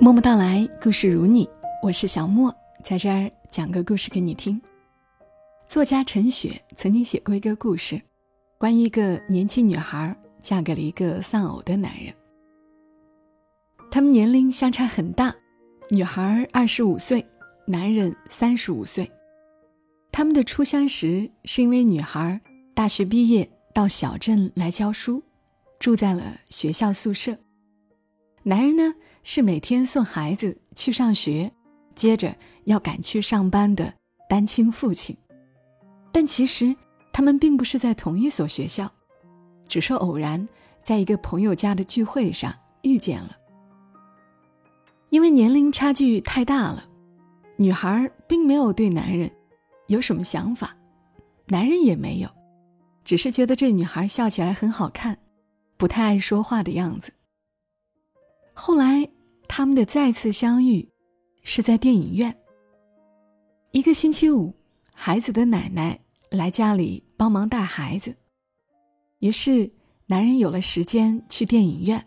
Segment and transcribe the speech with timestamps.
[0.00, 1.48] 默默到来，故事如你，
[1.80, 2.52] 我是小莫，
[2.82, 4.60] 在这儿讲个故事给你听。
[5.68, 8.00] 作家陈雪曾经写过一个故事，
[8.58, 12.12] 关于一个年轻女孩嫁给了一个丧偶的男人。
[13.88, 15.32] 他们年龄相差很大，
[15.90, 17.24] 女孩二十五岁，
[17.64, 19.08] 男人三十五岁。
[20.10, 22.40] 他们的初相识是因为女孩
[22.74, 25.22] 大学毕业到小镇来教书，
[25.78, 27.38] 住在了学校宿舍。
[28.46, 31.50] 男人呢是每天送孩子去上学，
[31.94, 33.90] 接着要赶去上班的
[34.28, 35.16] 单亲父亲。
[36.12, 36.76] 但其实
[37.10, 38.92] 他们并不是在同一所学校，
[39.66, 40.46] 只是偶然
[40.82, 43.34] 在一个朋友家的聚会上遇见了。
[45.08, 46.84] 因为年龄差距太大了，
[47.56, 49.30] 女孩并没有对男人
[49.86, 50.76] 有什么想法，
[51.46, 52.28] 男人也没有，
[53.06, 55.16] 只是觉得这女孩笑起来很好看，
[55.78, 57.10] 不太爱说话的样子。
[58.56, 59.06] 后来，
[59.48, 60.88] 他们的再次相遇，
[61.42, 62.34] 是在电影院。
[63.72, 64.54] 一个星期五，
[64.94, 65.98] 孩子的奶奶
[66.30, 68.16] 来家里帮忙带孩子，
[69.18, 69.70] 于是
[70.06, 72.06] 男人有了时间去电影院。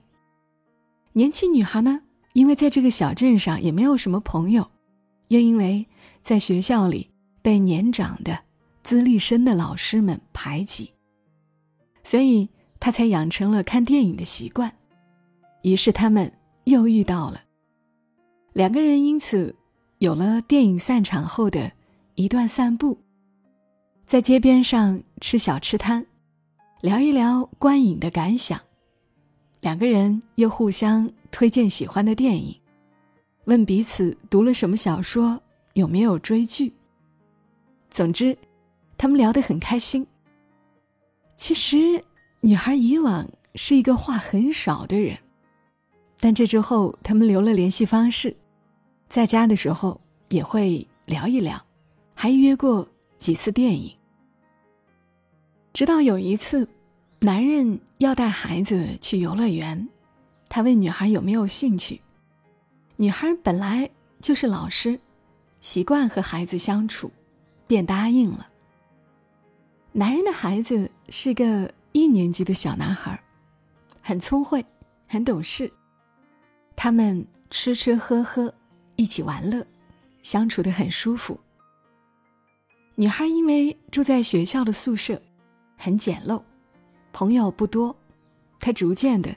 [1.11, 1.99] 年轻女孩呢，
[2.31, 4.65] 因为在这个小镇上也没有什么朋友，
[5.27, 5.85] 又因为
[6.21, 8.39] 在学校里被年长的、
[8.83, 10.93] 资历深的老师们排挤，
[12.03, 12.49] 所以
[12.79, 14.73] 她才养成了看电影的习惯。
[15.61, 16.31] 于是他们。
[16.67, 17.43] 又遇到了，
[18.51, 19.55] 两个人因此
[19.99, 21.71] 有了电影散场后的
[22.15, 22.99] 一段散步，
[24.05, 26.05] 在街边上吃小吃摊，
[26.81, 28.59] 聊一聊观影的感想。
[29.61, 32.53] 两个人又互相推荐喜欢的电影，
[33.45, 36.73] 问彼此读了什么小说，有没有追剧。
[37.89, 38.37] 总之，
[38.97, 40.05] 他们聊得很开心。
[41.37, 42.03] 其实，
[42.41, 45.17] 女孩以往是一个话很少的人。
[46.19, 48.35] 但这之后，他们留了联系方式，
[49.07, 51.63] 在家的时候也会聊一聊，
[52.15, 52.87] 还约过
[53.17, 53.95] 几次电影。
[55.73, 56.67] 直到有一次，
[57.19, 59.87] 男人要带孩子去游乐园，
[60.49, 62.01] 他问女孩有没有兴趣。
[62.95, 63.87] 女孩本来
[64.19, 64.99] 就是老师，
[65.59, 67.11] 习惯和孩子相处，
[67.67, 68.47] 便答应了。
[69.91, 73.23] 男人的孩子是个一年级的小男孩，
[74.01, 74.65] 很聪慧，
[75.07, 75.71] 很懂事。
[76.77, 78.53] 他们吃吃喝喝，
[78.97, 79.65] 一起玩乐，
[80.21, 81.37] 相处的很舒服。
[82.93, 85.19] 女孩因为住在学校的宿舍，
[85.75, 86.39] 很简陋，
[87.11, 87.95] 朋友不多，
[88.59, 89.35] 她逐渐的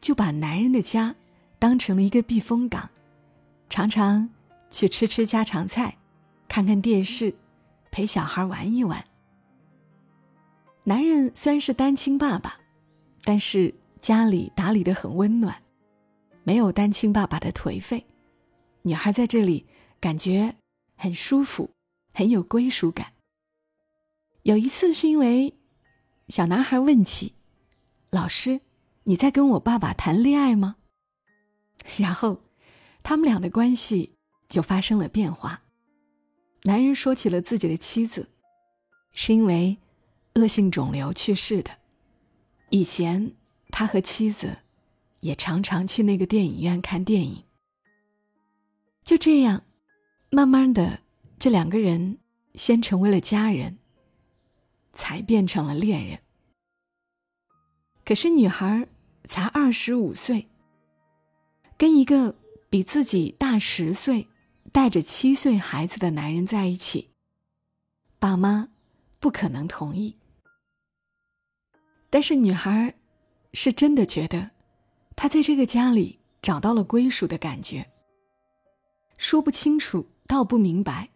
[0.00, 1.14] 就把男人的家
[1.58, 2.88] 当成了一个避风港，
[3.68, 4.30] 常常
[4.70, 5.98] 去吃吃家常菜，
[6.48, 7.34] 看看电视，
[7.90, 9.04] 陪小孩玩一玩。
[10.84, 12.58] 男人虽然是单亲爸爸，
[13.24, 15.54] 但是家里打理的很温暖。
[16.48, 18.06] 没有单亲爸爸的颓废，
[18.80, 19.66] 女孩在这里
[20.00, 20.56] 感觉
[20.96, 21.68] 很舒服，
[22.14, 23.12] 很有归属感。
[24.44, 25.58] 有一次是因为
[26.28, 27.34] 小男孩问起
[28.08, 28.62] ：“老师，
[29.04, 30.76] 你在跟我爸爸谈恋爱吗？”
[31.98, 32.40] 然后
[33.02, 34.14] 他们俩的关系
[34.48, 35.60] 就发生了变化。
[36.62, 38.26] 男人说起了自己的妻子，
[39.12, 39.76] 是因为
[40.36, 41.72] 恶性肿瘤去世的。
[42.70, 43.34] 以前
[43.68, 44.56] 他和妻子。
[45.20, 47.44] 也常常去那个电影院看电影。
[49.04, 49.64] 就这样，
[50.30, 51.00] 慢慢的，
[51.38, 52.18] 这两个人
[52.54, 53.78] 先成为了家人，
[54.92, 56.18] 才变成了恋人。
[58.04, 58.86] 可是女孩
[59.24, 60.46] 才二十五岁，
[61.76, 62.34] 跟一个
[62.68, 64.28] 比自己大十岁、
[64.72, 67.10] 带着七岁孩子的男人在一起，
[68.18, 68.68] 爸妈
[69.18, 70.16] 不可能同意。
[72.10, 72.94] 但是女孩
[73.52, 74.50] 是真的觉得。
[75.20, 77.84] 他在这个家里找到了归属的感觉。
[79.16, 81.08] 说不清楚，道不明白，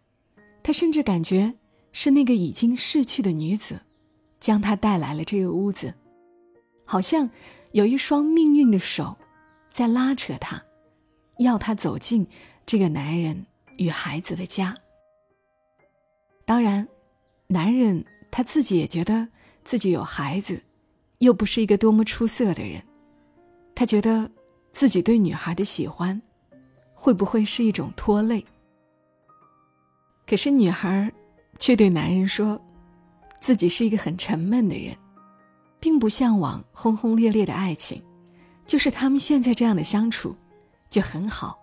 [0.61, 1.53] 他甚至感觉
[1.93, 3.79] 是那个已经逝去的女子，
[4.41, 5.93] 将他带来了这个屋子，
[6.83, 7.29] 好像
[7.71, 9.15] 有一双命运的手，
[9.69, 10.61] 在拉扯他，
[11.37, 12.27] 要他走进
[12.65, 13.45] 这个男人
[13.77, 14.75] 与孩子的家。
[16.43, 16.85] 当然，
[17.47, 19.29] 男人他自己也觉得
[19.63, 20.61] 自己有孩子，
[21.19, 22.83] 又不是一个多么出色的人。
[23.75, 24.29] 他觉得
[24.71, 26.21] 自己对女孩的喜欢，
[26.93, 28.45] 会不会是一种拖累？
[30.25, 31.11] 可是女孩
[31.59, 32.59] 却对男人说，
[33.39, 34.95] 自己是一个很沉闷的人，
[35.79, 38.01] 并不向往轰轰烈烈的爱情，
[38.65, 40.35] 就是他们现在这样的相处
[40.89, 41.59] 就很好。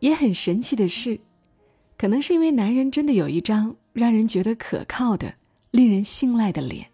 [0.00, 1.18] 也很神奇的是，
[1.98, 5.34] 可能是因为男人真的有一张让人觉得可靠的、
[5.70, 6.86] 令人信赖的脸，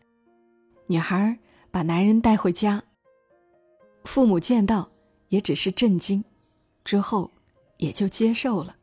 [0.87, 1.39] 女孩
[1.71, 2.83] 把男人带回家。
[4.05, 4.91] 父母见到，
[5.29, 6.23] 也只是震惊，
[6.85, 7.31] 之后
[7.79, 8.77] 也就接受了。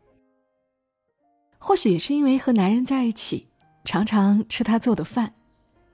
[1.58, 3.48] 或许也是因为和男人在一起，
[3.86, 5.34] 常常吃他做的饭，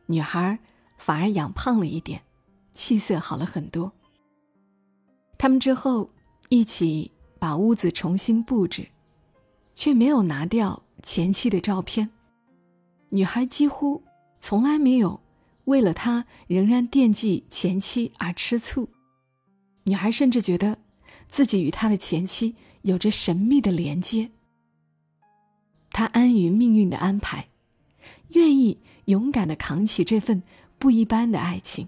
[0.06, 0.58] 女孩
[0.98, 2.24] 反而养胖了一点，
[2.74, 3.92] 气色好了很多。
[5.38, 6.10] 他们之后
[6.50, 8.88] 一起把屋子重新布置，
[9.76, 12.10] 却没有拿掉前妻的照片。
[13.10, 14.02] 女孩几乎
[14.40, 15.20] 从来没有
[15.66, 18.90] 为了他仍然惦记前妻而吃醋。
[19.88, 20.78] 女孩甚至觉得
[21.28, 24.30] 自己与他的前妻有着神秘的连接。
[25.92, 27.48] 她安于命运的安排，
[28.30, 30.44] 愿意勇敢的扛起这份
[30.78, 31.88] 不一般的爱情。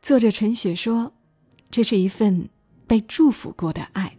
[0.00, 1.12] 作者陈雪说。
[1.70, 2.48] 这是一份
[2.86, 4.16] 被祝福过的爱，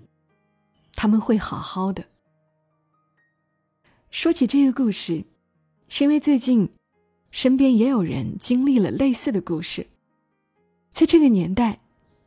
[0.94, 2.04] 他们会好好的。
[4.10, 5.24] 说起这个故事，
[5.88, 6.69] 是因为最近
[7.31, 9.88] 身边也有人经历了类似的故事。
[10.92, 11.80] 在这个年代，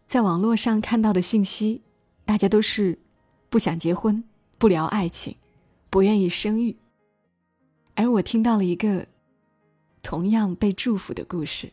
[0.09, 1.83] 在网络上看到的信息，
[2.25, 2.99] 大家都是
[3.49, 4.25] 不想结婚、
[4.59, 5.37] 不聊爱情、
[5.89, 6.75] 不愿意生育。
[7.95, 9.07] 而我听到了一个
[10.03, 11.71] 同样被祝福的故事。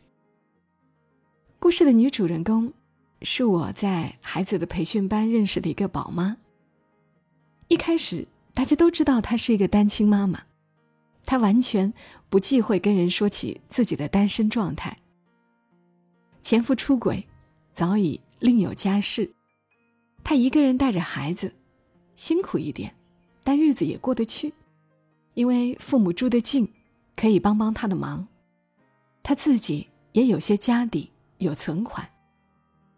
[1.59, 2.71] 故事的女主人公。
[3.21, 6.37] 是我在孩子的培训班认识的一个宝妈。
[7.69, 10.43] 一开始，大家都知道她是一个单亲妈妈，
[11.25, 11.91] 她完全
[12.29, 14.95] 不忌讳跟人说起自己的单身状态。
[16.41, 17.25] 前夫出轨，
[17.75, 19.29] 早已另有家室，
[20.23, 21.53] 他一个人带着孩子，
[22.15, 22.95] 辛苦一点，
[23.43, 24.53] 但日子也过得去，
[25.33, 26.65] 因为父母住得近，
[27.17, 28.25] 可以帮帮他的忙。
[29.21, 32.07] 他自己也有些家底，有存款。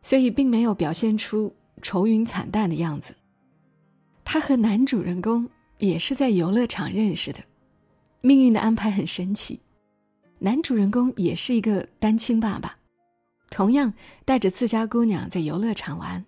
[0.04, 3.16] 所以并没有表现出愁云惨淡的样子。
[4.24, 5.50] 他和男主人公
[5.80, 7.40] 也是在游乐场认识的，
[8.22, 9.60] 命运的安排很神奇。
[10.38, 12.77] 男主人公也是一个单亲爸爸，
[13.50, 13.94] 同样
[14.26, 16.26] 带着自家姑娘在游乐场玩，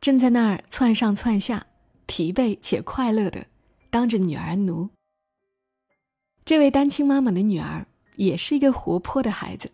[0.00, 1.66] 正在那儿窜上窜下，
[2.06, 3.46] 疲惫且快乐的
[3.90, 4.90] 当着女儿奴。
[6.44, 7.86] 这位单亲妈妈的女儿
[8.16, 9.70] 也是一个活泼的孩子。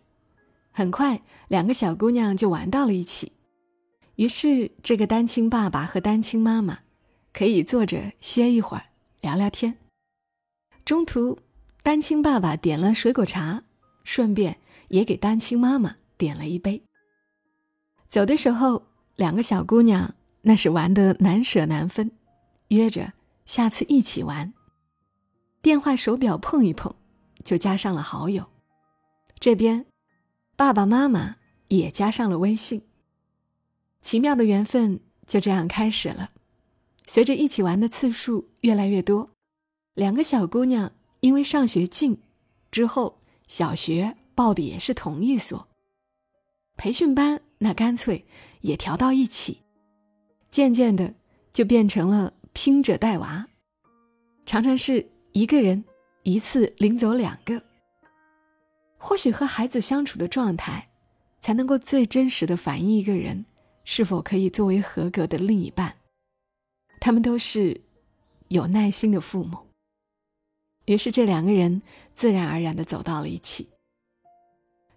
[0.71, 3.33] 很快，两个小姑娘就玩到了一起。
[4.15, 6.79] 于是，这个单亲爸爸和单亲妈妈
[7.33, 8.85] 可以坐着歇一会儿，
[9.19, 9.77] 聊聊天。
[10.85, 11.39] 中途，
[11.83, 13.63] 单亲爸爸点了水果茶，
[14.03, 16.83] 顺便也给单亲妈妈点了一杯。
[18.07, 18.83] 走的时候，
[19.15, 20.13] 两个小姑娘
[20.43, 22.11] 那是玩得难舍难分，
[22.67, 23.13] 约着
[23.45, 24.53] 下次一起玩。
[25.63, 26.93] 电话手表碰一碰，
[27.43, 28.45] 就加上了好友。
[29.39, 29.87] 这边。
[30.57, 31.37] 爸爸妈妈
[31.69, 32.83] 也加上了微信。
[33.99, 36.29] 奇妙的缘分就这样开始了。
[37.07, 39.31] 随着一起玩的次数越来越多，
[39.95, 40.91] 两个小姑娘
[41.21, 42.21] 因为上学近，
[42.69, 45.67] 之后小学报的也是同一所，
[46.81, 48.25] 培训班那干脆
[48.61, 49.61] 也调到一起，
[50.49, 51.13] 渐渐的
[51.51, 53.47] 就变成了拼着带娃，
[54.47, 55.85] 常常是一个人
[56.23, 57.61] 一次领走两个。
[58.97, 60.89] 或许和孩子相处的状态，
[61.39, 63.45] 才能够最真实的反映一个人
[63.83, 65.95] 是否可以作为合格的另一半。
[66.99, 67.79] 他们都是
[68.47, 69.55] 有耐心的父母。
[70.85, 71.83] 于是这两个人
[72.15, 73.69] 自然而然的走到了一起。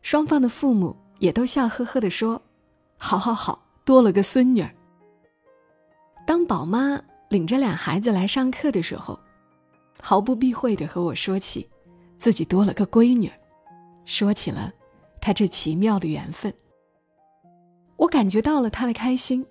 [0.01, 2.41] 双方的父母也都笑呵呵的说
[3.01, 4.71] ：“好好好，多了个孙女儿。”
[6.27, 7.01] 当宝妈
[7.31, 9.19] 领着俩孩子来上课的时候，
[10.03, 11.67] 毫不避讳地和我说起
[12.19, 13.33] 自己多了个闺女。
[14.05, 14.71] 说起了
[15.19, 16.53] 她这奇妙的缘分，
[17.97, 19.47] 我感觉到了她的开心。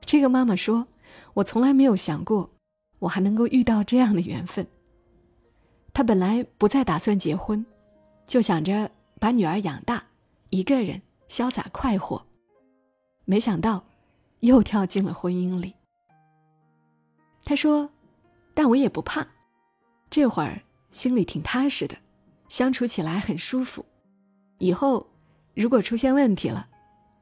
[0.00, 0.84] 这个妈妈说
[1.34, 2.50] ：“我从来没有想过，
[2.98, 4.66] 我还能够遇到这样的缘分。”
[5.94, 7.64] 她本来不再打算结婚，
[8.26, 8.90] 就想着
[9.20, 10.02] 把女儿养大，
[10.54, 12.24] 一个人潇洒快活。
[13.24, 13.84] 没想到，
[14.38, 15.74] 又跳进了婚姻里。
[17.44, 17.90] 他说
[18.54, 19.26] ：“但我也不怕，
[20.08, 21.96] 这会儿心里挺踏实的。”
[22.46, 23.84] 相处起来很舒服，
[24.58, 25.04] 以后
[25.54, 26.68] 如果出现问题了，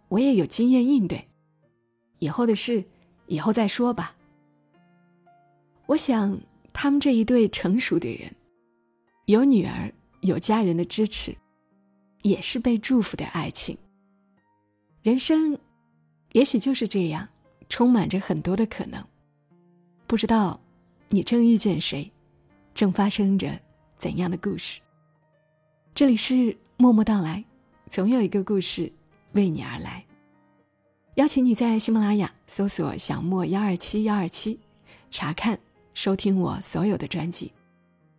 [0.09, 1.27] 我也有经验应对。
[2.19, 2.85] 以后的事，
[3.29, 4.15] 以后再说吧。
[5.87, 6.39] 我想
[6.75, 8.31] 他们这一对成熟的人，
[9.25, 11.35] 有女儿，有家人的支持，
[12.23, 13.77] 也是被祝福的爱情。
[15.03, 15.59] 人生，
[16.33, 17.29] 也许就是这样，
[17.69, 19.05] 充满着很多的可能。
[20.07, 20.61] 不知道
[21.09, 22.11] 你正遇见谁，
[22.75, 23.59] 正发生着
[23.97, 24.81] 怎样的故事。
[25.95, 27.45] 这里是默默到来，
[27.89, 28.91] 总有一个故事
[29.33, 30.05] 为你而来。
[31.17, 34.59] 邀请你在喜马拉雅搜索“小莫幺二七幺二七”，
[35.11, 35.59] 查看
[35.93, 37.53] 收听我所有的专辑，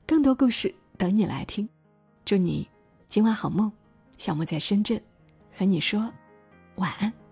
[0.05, 1.67] 更多故事等你来听。
[2.23, 2.69] 祝你
[3.07, 3.71] 今晚好梦，
[4.23, 5.03] 小莫在深圳
[5.51, 6.09] 和你说
[6.75, 7.22] 晚安。